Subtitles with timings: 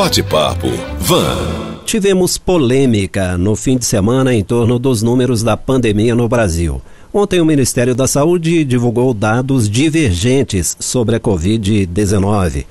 [0.00, 0.68] Bate-papo
[0.98, 1.84] Van.
[1.84, 6.80] Tivemos polêmica no fim de semana em torno dos números da pandemia no Brasil.
[7.12, 12.64] Ontem, o Ministério da Saúde divulgou dados divergentes sobre a Covid-19.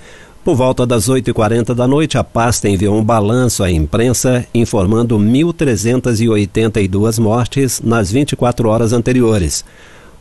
[0.44, 7.20] Por volta das 8h40 da noite, a pasta enviou um balanço à imprensa informando 1.382
[7.20, 9.64] mortes nas 24 horas anteriores.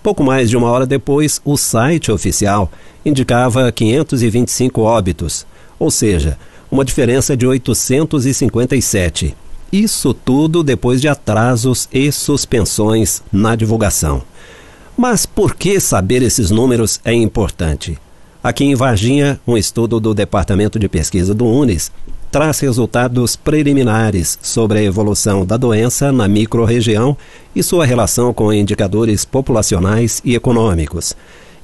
[0.02, 2.70] Pouco mais de uma hora depois, o site oficial
[3.02, 5.46] indicava 525 óbitos,
[5.78, 6.36] ou seja,
[6.70, 9.34] uma diferença de 857.
[9.72, 14.22] Isso tudo depois de atrasos e suspensões na divulgação.
[14.96, 17.98] Mas por que saber esses números é importante?
[18.42, 21.92] Aqui em Varginha, um estudo do Departamento de Pesquisa do UNES
[22.30, 27.16] traz resultados preliminares sobre a evolução da doença na microrregião
[27.54, 31.16] e sua relação com indicadores populacionais e econômicos.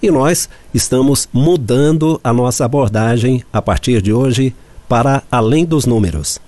[0.02, 4.54] E nós estamos mudando a nossa abordagem a partir de hoje
[4.94, 6.38] para além dos números.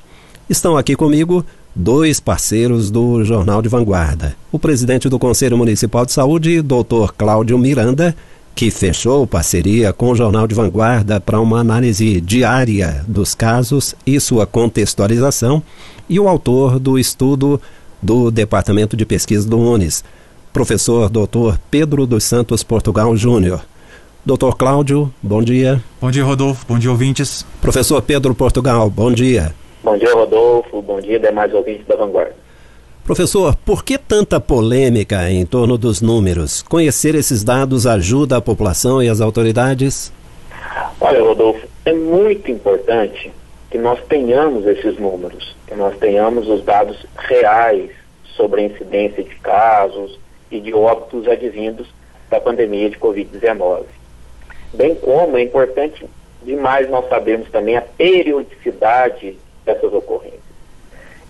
[0.48, 4.36] Estão aqui comigo dois parceiros do Jornal de Vanguarda.
[4.52, 8.14] O presidente do Conselho Municipal de Saúde, doutor Cláudio Miranda,
[8.55, 14.20] que fechou parceria com o Jornal de Vanguarda para uma análise diária dos casos e
[14.20, 15.61] sua contextualização,
[16.08, 17.61] e o autor do estudo
[18.00, 20.05] do Departamento de Pesquisa do UNES,
[20.52, 23.61] professor doutor Pedro dos Santos Portugal Júnior.
[24.27, 25.80] Doutor Cláudio, bom dia.
[26.00, 26.66] Bom dia, Rodolfo.
[26.66, 27.46] Bom dia, ouvintes.
[27.60, 29.55] Professor Pedro Portugal, bom dia.
[29.84, 30.83] Bom dia, Rodolfo.
[30.83, 32.34] Bom dia, demais ouvintes da Vanguarda.
[33.05, 36.60] Professor, por que tanta polêmica em torno dos números?
[36.60, 40.12] Conhecer esses dados ajuda a população e as autoridades?
[41.00, 43.33] Olha, Rodolfo, é muito importante
[43.70, 47.92] que nós tenhamos esses números, que nós tenhamos os dados reais
[48.36, 50.18] sobre a incidência de casos
[50.50, 51.86] e de óbitos advindos
[52.28, 53.84] da pandemia de Covid-19
[54.77, 56.06] bem como é importante
[56.42, 60.41] demais nós sabermos também a periodicidade dessas ocorrências.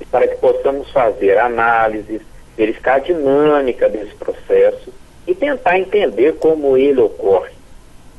[0.00, 2.20] E para que possamos fazer análises,
[2.56, 4.93] verificar a dinâmica desse processo
[5.26, 7.54] e tentar entender como ele ocorre.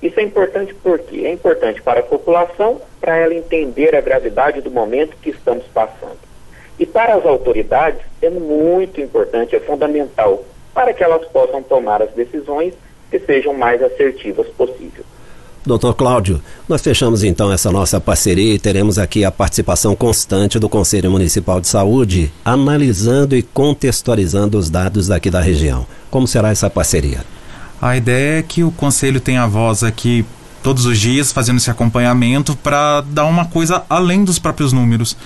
[0.01, 4.69] Isso é importante porque é importante para a população, para ela entender a gravidade do
[4.69, 6.19] momento que estamos passando.
[6.79, 12.11] E para as autoridades é muito importante, é fundamental, para que elas possam tomar as
[12.11, 12.73] decisões
[13.09, 15.03] que sejam mais assertivas possível.
[15.67, 20.69] Doutor Cláudio, nós fechamos então essa nossa parceria e teremos aqui a participação constante do
[20.69, 25.85] Conselho Municipal de Saúde, analisando e contextualizando os dados daqui da região.
[26.09, 27.25] Como será essa parceria?
[27.81, 30.25] A ideia é que o Conselho tenha voz aqui
[30.63, 35.17] todos os dias, fazendo esse acompanhamento para dar uma coisa além dos próprios números.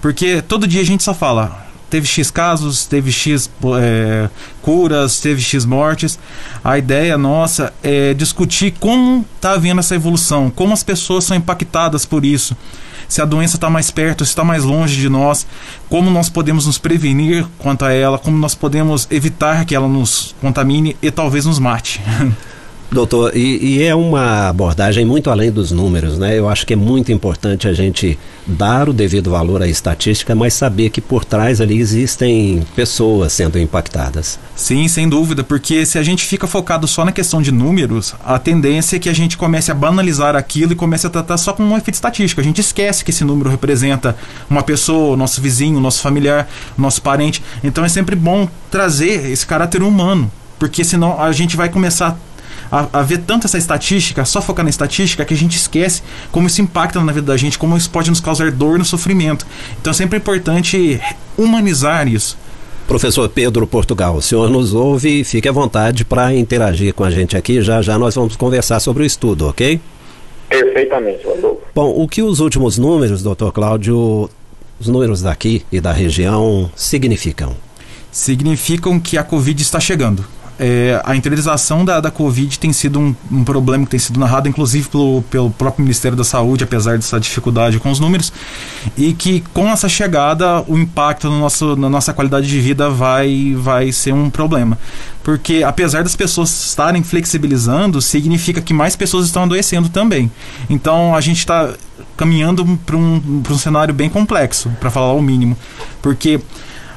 [0.00, 4.30] Porque todo dia a gente só fala, teve X casos, teve X é,
[4.62, 6.18] curas, teve X mortes.
[6.64, 12.06] A ideia nossa é discutir como está havendo essa evolução, como as pessoas são impactadas
[12.06, 12.56] por isso.
[13.08, 15.44] Se a doença está mais perto, se está mais longe de nós,
[15.88, 20.34] como nós podemos nos prevenir quanto a ela, como nós podemos evitar que ela nos
[20.40, 22.00] contamine e talvez nos mate.
[22.92, 26.36] Doutor, e, e, é uma abordagem muito além dos números, né?
[26.36, 30.54] Eu acho que é muito importante a gente dar o devido valor à estatística, mas
[30.54, 34.40] saber que por trás ali existem pessoas sendo impactadas.
[34.56, 38.40] Sim, sem dúvida, porque se a gente fica focado só na questão de números, a
[38.40, 41.72] tendência é que a gente comece a banalizar aquilo e comece a tratar só como
[41.72, 42.40] um efeito estatístico.
[42.40, 44.16] A gente esquece que esse número representa
[44.48, 47.40] uma pessoa, nosso vizinho, nosso familiar, nosso parente.
[47.62, 52.29] Então é sempre bom trazer esse caráter humano, porque senão a gente vai começar a,
[52.70, 56.62] a, ver tanto essa estatística, só focar na estatística, que a gente esquece como isso
[56.62, 59.46] impacta na vida da gente, como isso pode nos causar dor no sofrimento.
[59.80, 61.00] Então é sempre importante
[61.36, 62.38] humanizar isso.
[62.86, 67.10] Professor Pedro Portugal, o senhor nos ouve e fique à vontade para interagir com a
[67.10, 67.62] gente aqui.
[67.62, 69.80] Já já nós vamos conversar sobre o estudo, ok?
[70.48, 71.60] Perfeitamente, Rodolfo.
[71.72, 74.28] Bom, o que os últimos números, doutor Cláudio,
[74.80, 77.54] os números daqui e da região significam?
[78.10, 80.24] Significam que a Covid está chegando
[80.62, 84.46] é, a interiorização da, da Covid tem sido um, um, problema que tem sido narrado,
[84.46, 88.30] inclusive pelo, pelo próprio Ministério da Saúde, apesar dessa dificuldade com os números,
[88.94, 93.54] e que com essa chegada o impacto no nosso, na nossa qualidade de vida vai,
[93.56, 94.78] vai ser um problema.
[95.24, 100.30] Porque apesar das pessoas estarem flexibilizando, significa que mais pessoas estão adoecendo também.
[100.68, 101.72] Então a gente está
[102.18, 105.56] caminhando para um, um cenário bem complexo, para falar o mínimo.
[106.02, 106.38] Porque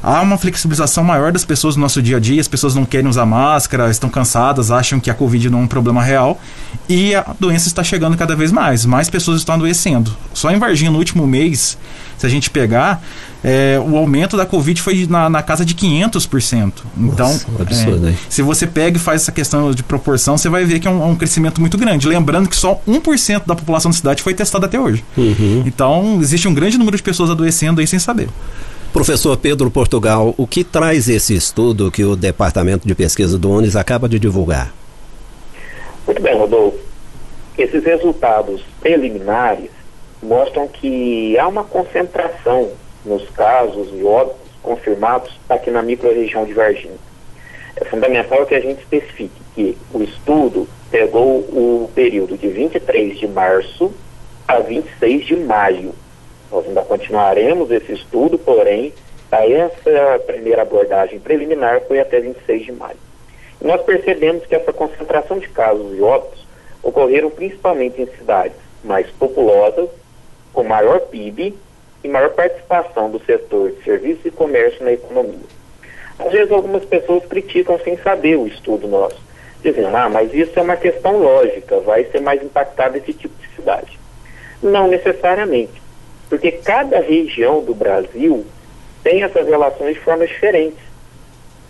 [0.04, 3.08] há uma flexibilização maior das pessoas no nosso dia a dia, as pessoas não querem
[3.08, 6.40] usar máscara, estão cansadas, acham que a Covid não é um problema real
[6.90, 10.16] e a doença está chegando cada vez mais, mais pessoas estão adoecendo.
[10.34, 11.78] Só em Varginha, no último mês,
[12.18, 13.02] se a gente pegar,
[13.44, 16.74] é, o aumento da Covid foi na, na casa de 500%.
[16.98, 20.66] Então, Nossa, absurdo, é, se você pega e faz essa questão de proporção, você vai
[20.66, 22.08] ver que é um, é um crescimento muito grande.
[22.08, 25.04] Lembrando que só 1% da população da cidade foi testada até hoje.
[25.18, 25.64] Uhum.
[25.66, 28.30] Então, existe um grande número de pessoas adoecendo aí sem saber.
[28.94, 33.76] Professor Pedro Portugal, o que traz esse estudo que o Departamento de Pesquisa do UNES
[33.76, 34.72] acaba de divulgar?
[36.06, 36.78] Muito bem, Rodolfo.
[37.58, 39.72] Esses resultados preliminares
[40.22, 42.70] mostram que há uma concentração
[43.04, 46.94] nos casos e óbitos confirmados aqui na microrregião de Varginha.
[47.76, 53.28] É fundamental que a gente especifique que o estudo pegou o período de 23 de
[53.28, 53.92] março
[54.48, 55.96] a 26 de maio.
[56.54, 58.94] Nós ainda continuaremos esse estudo, porém,
[59.32, 62.98] essa primeira abordagem preliminar foi até 26 de maio.
[63.60, 66.46] E nós percebemos que essa concentração de casos e óbitos
[66.84, 69.90] ocorreram principalmente em cidades mais populosas,
[70.54, 71.56] com maior PIB
[72.04, 75.48] e maior participação do setor de serviços e comércio na economia.
[76.20, 79.20] Às vezes algumas pessoas criticam sem saber o estudo nosso,
[79.64, 83.56] dizendo, ah, mas isso é uma questão lógica, vai ser mais impactado esse tipo de
[83.56, 83.98] cidade.
[84.62, 85.83] Não necessariamente,
[86.30, 88.46] porque cada região do Brasil
[89.04, 90.80] tem essas relações de formas diferentes.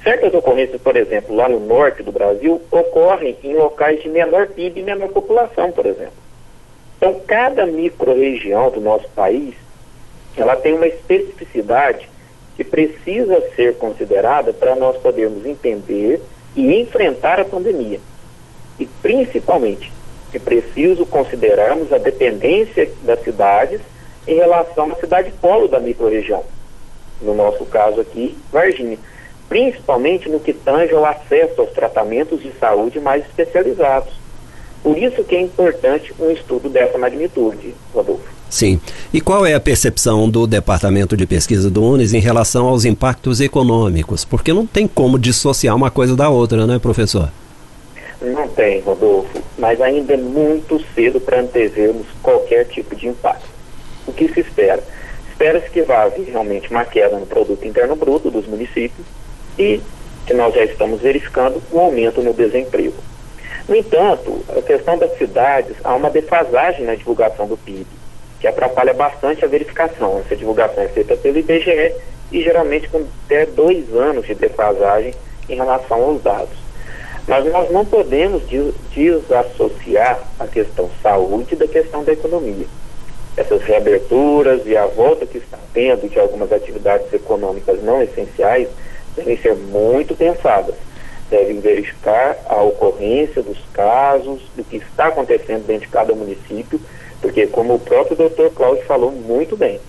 [0.04, 4.82] Certas ocorrências, por exemplo, lá no norte do Brasil, ocorrem em locais de menor PIB
[4.82, 6.14] e menor população, por exemplo.
[6.98, 9.56] Então, cada micro-região do nosso país
[10.36, 12.10] ela tem uma especificidade
[12.56, 16.22] que precisa ser considerada para nós podermos entender
[16.56, 18.00] e enfrentar a pandemia.
[18.80, 19.92] E principalmente,
[20.34, 23.82] é preciso considerarmos a dependência das cidades
[24.28, 26.44] em relação à cidade polo da microrregião.
[27.22, 28.98] No nosso caso aqui, Varginha.
[29.48, 34.14] Principalmente no que tange ao acesso aos tratamentos de saúde mais especializados.
[34.82, 38.34] Por isso que é importante um estudo dessa magnitude, Rodolfo.
[38.50, 38.80] Sim.
[39.12, 43.42] E qual é a percepção do Departamento de Pesquisa do UNES em relação aos impactos
[43.42, 44.24] econômicos?
[44.26, 47.32] Porque não tem como dissociar uma coisa da outra, né, professor?
[48.22, 53.53] Não tem, Rodolfo, mas ainda é muito cedo para antevermos qualquer tipo de impacto.
[54.14, 54.80] O que se espera?
[55.28, 59.08] Espera-se que vá haver realmente uma queda no produto interno bruto dos municípios
[59.58, 59.82] e
[60.28, 62.94] que nós já estamos verificando um aumento no desemprego.
[63.68, 67.88] No entanto, a questão das cidades, há uma defasagem na divulgação do PIB
[68.40, 70.20] que atrapalha bastante a verificação.
[70.20, 71.96] Essa divulgação é feita pelo IBGE
[72.32, 75.16] e geralmente com até dois anos de defasagem
[75.50, 76.56] em relação aos dados.
[77.28, 78.44] Mas nós não podemos
[78.94, 82.68] desassociar a questão saúde da questão da economia.
[83.36, 88.68] Essas reaberturas e a volta que está tendo de algumas atividades econômicas não essenciais
[89.16, 90.76] devem ser muito pensadas.
[91.30, 96.80] Devem verificar a ocorrência dos casos, do que está acontecendo dentro de cada município,
[97.22, 99.80] porque, como o próprio doutor Cláudio falou muito bem,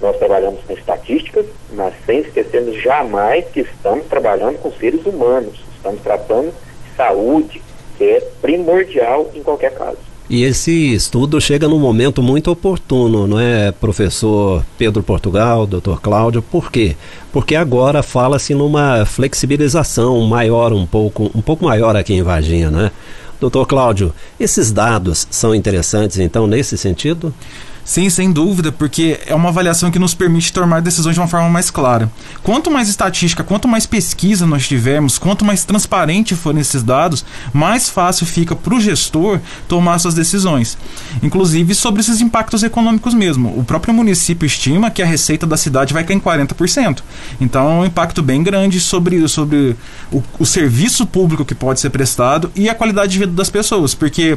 [0.00, 6.00] nós trabalhamos com estatísticas, mas sem esquecermos jamais que estamos trabalhando com seres humanos, estamos
[6.02, 7.62] tratando de saúde,
[7.98, 9.98] que é primordial em qualquer caso.
[10.28, 16.42] E esse estudo chega num momento muito oportuno, não é, professor Pedro Portugal, doutor Cláudio?
[16.42, 16.96] Por quê?
[17.32, 22.90] Porque agora fala-se numa flexibilização maior um pouco, um pouco maior aqui em Varginha, né?
[23.40, 27.32] Doutor Cláudio, esses dados são interessantes, então, nesse sentido?
[27.86, 31.48] Sim, sem dúvida, porque é uma avaliação que nos permite tomar decisões de uma forma
[31.48, 32.10] mais clara.
[32.42, 37.24] Quanto mais estatística, quanto mais pesquisa nós tivermos, quanto mais transparente forem esses dados,
[37.54, 39.38] mais fácil fica para o gestor
[39.68, 40.76] tomar suas decisões.
[41.22, 43.56] Inclusive sobre esses impactos econômicos mesmo.
[43.56, 47.02] O próprio município estima que a receita da cidade vai cair em 40%.
[47.40, 49.76] Então é um impacto bem grande sobre, sobre
[50.10, 53.94] o, o serviço público que pode ser prestado e a qualidade de vida das pessoas,
[53.94, 54.36] porque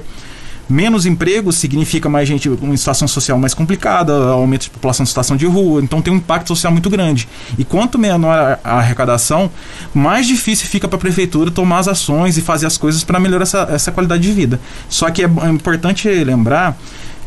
[0.69, 5.35] Menos emprego significa mais gente em situação social mais complicada, aumento de população em situação
[5.35, 7.27] de rua, então tem um impacto social muito grande.
[7.57, 9.49] E quanto menor a arrecadação,
[9.93, 13.43] mais difícil fica para a prefeitura tomar as ações e fazer as coisas para melhorar
[13.43, 14.59] essa, essa qualidade de vida.
[14.87, 16.77] Só que é, é importante lembrar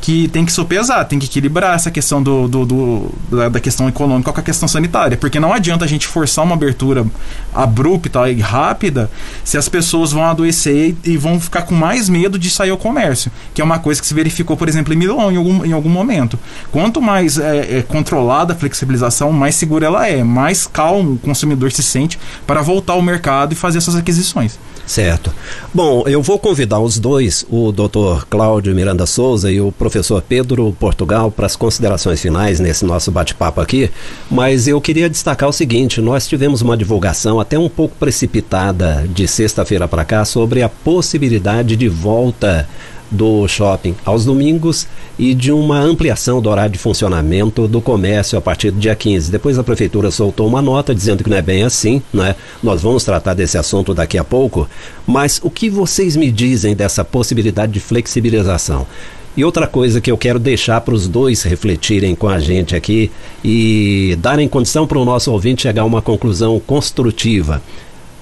[0.02, 3.88] que tem que sopesar, tem que equilibrar essa questão do, do, do da, da, questão
[3.88, 7.06] econômica com a questão sanitária, porque não adianta a gente forçar uma abertura
[7.54, 9.08] abrupta e rápida
[9.44, 12.76] se as pessoas vão adoecer e, e vão ficar com mais medo de sair ao
[12.76, 15.72] comércio, que é uma coisa que se verificou, por exemplo, em Milão em algum, em
[15.72, 16.36] algum momento.
[16.72, 21.70] Quanto mais é, é controlada a flexibilização, mais segura ela é, mais calmo o consumidor
[21.70, 24.58] se sente para voltar ao mercado e fazer essas aquisições.
[24.92, 25.32] Certo.
[25.72, 28.26] Bom, eu vou convidar os dois, o Dr.
[28.28, 33.58] Cláudio Miranda Souza e o professor Pedro Portugal, para as considerações finais nesse nosso bate-papo
[33.58, 33.90] aqui.
[34.30, 39.26] Mas eu queria destacar o seguinte: nós tivemos uma divulgação até um pouco precipitada de
[39.26, 42.68] sexta-feira para cá sobre a possibilidade de volta
[43.12, 44.88] do shopping aos domingos
[45.18, 49.30] e de uma ampliação do horário de funcionamento do comércio a partir do dia 15.
[49.30, 52.34] Depois a prefeitura soltou uma nota dizendo que não é bem assim, né?
[52.62, 54.68] Nós vamos tratar desse assunto daqui a pouco,
[55.06, 58.86] mas o que vocês me dizem dessa possibilidade de flexibilização?
[59.34, 63.10] E outra coisa que eu quero deixar para os dois refletirem com a gente aqui
[63.42, 67.62] e darem condição para o nosso ouvinte chegar a uma conclusão construtiva.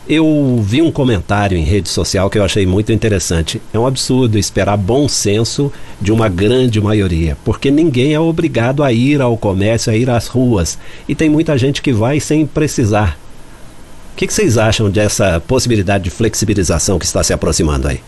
[0.08, 3.60] Eu vi um comentário em rede social que eu achei muito interessante.
[3.72, 8.92] É um absurdo esperar bom senso de uma grande maioria, porque ninguém é obrigado a
[8.92, 10.78] ir ao comércio, a ir às ruas.
[11.08, 13.18] E tem muita gente que vai sem precisar.
[14.12, 18.00] O que, que vocês acham dessa possibilidade de flexibilização que está se aproximando aí?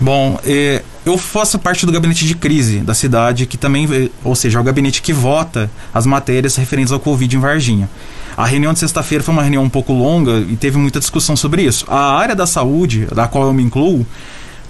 [0.00, 4.58] Bom, eh, eu faço parte do gabinete de crise da cidade, que também, ou seja,
[4.58, 7.90] é o gabinete que vota as matérias referentes ao Covid em Varginha.
[8.38, 11.62] A reunião de sexta-feira foi uma reunião um pouco longa e teve muita discussão sobre
[11.62, 11.84] isso.
[11.88, 14.06] A área da saúde, da qual eu me incluo,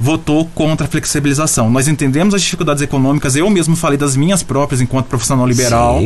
[0.01, 1.71] votou contra a flexibilização.
[1.71, 6.01] Nós entendemos as dificuldades econômicas, eu mesmo falei das minhas próprias enquanto profissional liberal,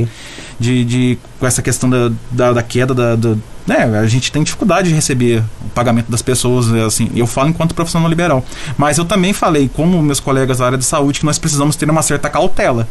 [0.59, 4.43] de, de, com essa questão da, da, da queda da, da, né, a gente tem
[4.43, 8.45] dificuldade de receber o pagamento das pessoas, assim, eu falo enquanto profissional liberal.
[8.77, 11.89] Mas eu também falei, como meus colegas da área de saúde, que nós precisamos ter
[11.89, 12.89] uma certa cautela,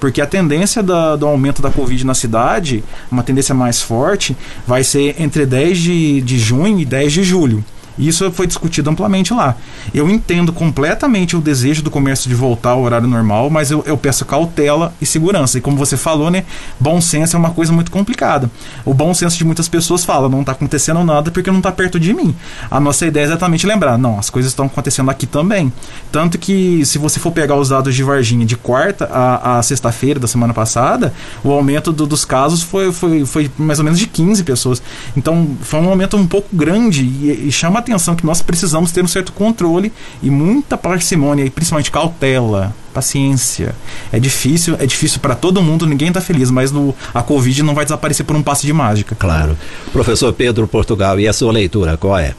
[0.00, 4.84] porque a tendência da, do aumento da Covid na cidade, uma tendência mais forte, vai
[4.84, 7.64] ser entre 10 de, de junho e 10 de julho.
[7.98, 9.56] Isso foi discutido amplamente lá.
[9.92, 13.96] Eu entendo completamente o desejo do comércio de voltar ao horário normal, mas eu, eu,
[13.96, 15.58] peço cautela e segurança.
[15.58, 16.44] E como você falou, né,
[16.78, 18.50] bom senso é uma coisa muito complicada.
[18.84, 22.00] O bom senso de muitas pessoas fala, não está acontecendo nada porque não está perto
[22.00, 22.34] de mim.
[22.70, 25.72] A nossa ideia é exatamente lembrar, não, as coisas estão acontecendo aqui também.
[26.10, 30.18] Tanto que se você for pegar os dados de Varginha de quarta a, a sexta-feira
[30.18, 34.06] da semana passada, o aumento do, dos casos foi, foi, foi mais ou menos de
[34.06, 34.82] 15 pessoas.
[35.16, 39.04] Então foi um aumento um pouco grande e, e chama atenção que nós precisamos ter
[39.04, 43.74] um certo controle e muita parcimônia e principalmente cautela, paciência.
[44.12, 47.74] É difícil, é difícil para todo mundo, ninguém está feliz, mas no, a Covid não
[47.74, 49.14] vai desaparecer por um passe de mágica.
[49.14, 49.56] Claro.
[49.92, 52.34] Professor Pedro Portugal, e a sua leitura, qual é?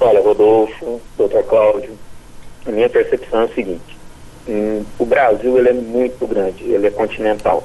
[0.00, 1.92] Olha, Rodolfo, doutor Cláudio,
[2.66, 3.98] a minha percepção é a seguinte.
[4.48, 7.62] Hum, o Brasil ele é muito grande, ele é continental.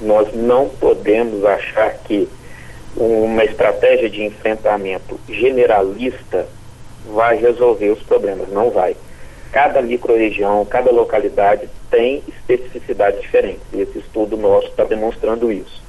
[0.00, 2.28] Nós não podemos achar que
[2.96, 6.46] uma estratégia de enfrentamento generalista
[7.06, 8.96] vai resolver os problemas, não vai.
[9.50, 13.62] Cada microrregião, cada localidade tem especificidades diferentes.
[13.72, 15.82] Esse estudo nosso está demonstrando isso.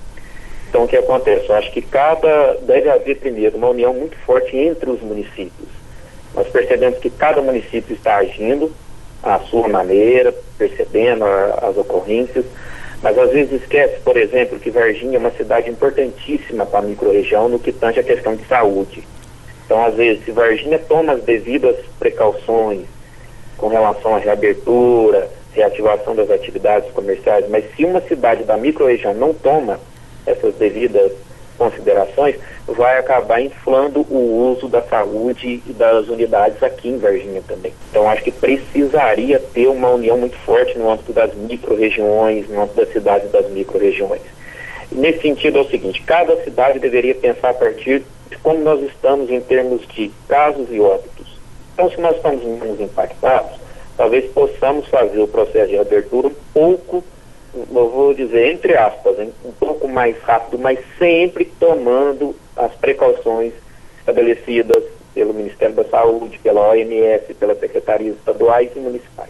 [0.70, 1.48] Então, o que acontece?
[1.48, 5.70] Eu acho que cada deve haver primeiro uma união muito forte entre os municípios.
[6.34, 8.72] Nós percebemos que cada município está agindo
[9.22, 12.44] à sua maneira, percebendo a, as ocorrências,
[13.04, 17.50] mas às vezes esquece, por exemplo, que Varginha é uma cidade importantíssima para a microrregião
[17.50, 19.04] no que tange a questão de saúde.
[19.66, 22.86] Então, às vezes, se Varginha toma as devidas precauções
[23.58, 29.34] com relação à reabertura, reativação das atividades comerciais, mas se uma cidade da microrregião não
[29.34, 29.82] toma
[30.26, 31.12] essas devidas
[31.58, 32.36] considerações,
[32.68, 37.74] vai acabar inflando o uso da saúde e das unidades aqui em Varginha também.
[37.90, 42.78] Então acho que precisaria ter uma união muito forte no âmbito das micro-regiões, no âmbito
[42.78, 44.22] das cidades das micro-regiões.
[44.92, 49.30] Nesse sentido é o seguinte, cada cidade deveria pensar a partir de como nós estamos
[49.30, 51.40] em termos de casos e óbitos.
[51.74, 53.60] Então se nós estamos menos impactados,
[53.98, 57.04] talvez possamos fazer o processo de abertura um pouco
[57.54, 63.54] eu vou dizer, entre aspas, um pouco mais rápido, mas sempre tomando as precauções
[64.00, 64.84] estabelecidas
[65.14, 69.30] pelo Ministério da Saúde, pela OMS, pelas secretarias estaduais e municipais.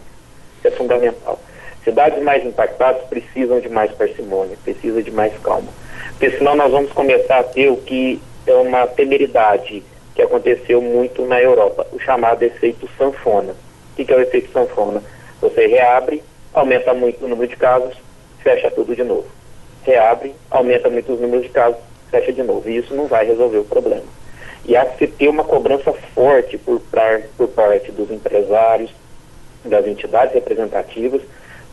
[0.58, 1.38] Isso é fundamental.
[1.84, 5.68] Cidades mais impactadas precisam de mais parcimônia, precisam de mais calma.
[6.10, 9.82] Porque senão nós vamos começar a ter o que é uma temeridade
[10.14, 13.54] que aconteceu muito na Europa, o chamado efeito sanfona.
[13.92, 15.02] O que é o efeito sanfona?
[15.40, 16.22] Você reabre,
[16.54, 17.94] aumenta muito o número de casos,
[18.44, 19.26] fecha tudo de novo.
[19.82, 22.68] Reabre, aumenta muito os números de casos, fecha de novo.
[22.68, 24.04] E isso não vai resolver o problema.
[24.66, 26.80] E há que ter uma cobrança forte por,
[27.36, 28.90] por parte dos empresários,
[29.64, 31.22] das entidades representativas,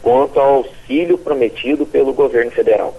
[0.02, 2.96] quanto ao auxílio prometido pelo governo federal.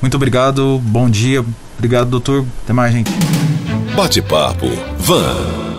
[0.00, 1.44] Muito obrigado, bom dia.
[1.78, 2.44] Obrigado, doutor.
[2.64, 3.10] Até mais, gente.
[3.94, 4.66] Bate-papo.
[4.98, 5.69] Van.